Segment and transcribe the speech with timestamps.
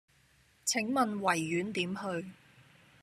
[0.65, 2.31] 請問維園點去